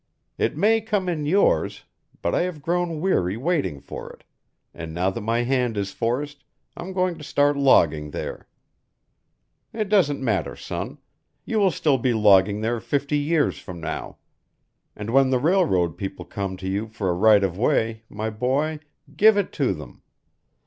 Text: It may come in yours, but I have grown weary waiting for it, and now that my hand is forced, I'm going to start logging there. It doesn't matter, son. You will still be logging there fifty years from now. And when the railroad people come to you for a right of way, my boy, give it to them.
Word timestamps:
It 0.39 0.57
may 0.57 0.81
come 0.81 1.07
in 1.07 1.27
yours, 1.27 1.83
but 2.23 2.33
I 2.33 2.41
have 2.41 2.63
grown 2.63 3.01
weary 3.01 3.37
waiting 3.37 3.79
for 3.79 4.11
it, 4.11 4.23
and 4.73 4.95
now 4.95 5.11
that 5.11 5.21
my 5.21 5.43
hand 5.43 5.77
is 5.77 5.91
forced, 5.91 6.43
I'm 6.75 6.91
going 6.91 7.19
to 7.19 7.23
start 7.23 7.55
logging 7.55 8.09
there. 8.09 8.47
It 9.71 9.89
doesn't 9.89 10.19
matter, 10.19 10.55
son. 10.55 10.97
You 11.45 11.59
will 11.59 11.69
still 11.69 11.99
be 11.99 12.15
logging 12.15 12.61
there 12.61 12.79
fifty 12.79 13.19
years 13.19 13.59
from 13.59 13.79
now. 13.79 14.17
And 14.95 15.11
when 15.11 15.29
the 15.29 15.37
railroad 15.37 15.99
people 15.99 16.25
come 16.25 16.57
to 16.57 16.67
you 16.67 16.87
for 16.87 17.11
a 17.11 17.13
right 17.13 17.43
of 17.43 17.55
way, 17.55 18.01
my 18.09 18.31
boy, 18.31 18.79
give 19.15 19.37
it 19.37 19.51
to 19.51 19.71
them. 19.71 20.01